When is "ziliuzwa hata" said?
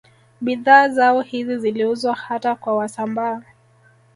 1.57-2.55